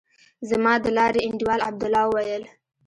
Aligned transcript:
زما 0.49 0.73
د 0.83 0.85
لارې 0.97 1.21
انډيوال 1.25 1.61
عبدالله 1.69 2.03
وويل. 2.07 2.43